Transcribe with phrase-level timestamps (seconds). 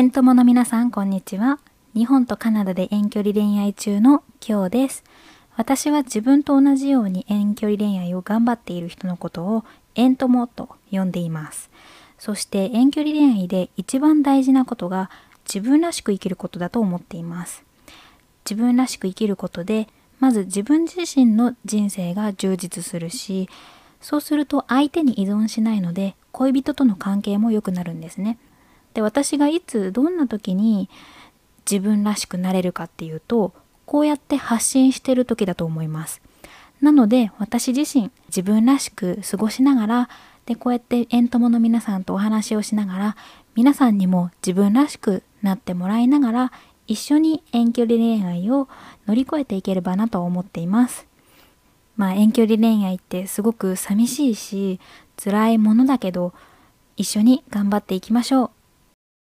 [0.00, 1.58] 遠友の皆さん、こんにちは。
[1.94, 5.04] 日本とカナダで遠距離恋愛中の今日です。
[5.58, 9.62] 私は自分と同じように遠距離恋愛を頑張っている人のことを
[9.94, 11.68] 遠友と呼んでいます。
[12.18, 15.10] そして遠距離恋愛で一番大事なことが
[15.44, 17.62] 自分らしく生きることだと思っています。
[18.46, 19.86] 自分らしく生きることで、
[20.18, 23.50] まず自分自身の人生が充実するし、
[24.00, 28.38] そうすると相手に依存しないので恋人との関係も良くなるんですね。
[28.94, 30.88] で私がいつどんな時に
[31.70, 33.52] 自分らしくなれるかっていうと
[33.86, 36.20] こうやって発信してる時だと思います。
[36.80, 40.08] なので私自身自分らしく過ごしながら
[40.46, 43.16] でこうやって遠友の皆さんとお話をしながら
[43.54, 46.52] 皆さんにも自分らしくなってもらいながら
[46.86, 48.68] 一緒に遠距離恋愛を
[49.06, 51.06] 乗り越えていければなと思っています。
[51.96, 54.80] まあ遠距離恋愛ってすごく寂しいし
[55.22, 56.32] 辛いものだけど
[56.96, 58.59] 一緒に頑張っていきましょう。